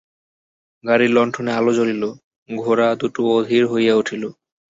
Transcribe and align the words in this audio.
গাড়ির 0.83 1.11
লণ্ঠনে 1.11 1.51
আলো 1.53 1.71
জ্বলিল, 1.77 2.03
ঘোড়া 2.49 2.87
দুটা 2.99 3.21
অধীর 3.35 3.63
হইয়া 3.71 3.93
উঠিল। 3.95 4.23